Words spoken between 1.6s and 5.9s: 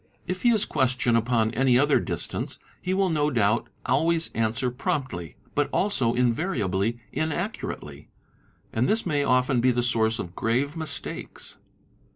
other distance, he will no doubt always answer promptly but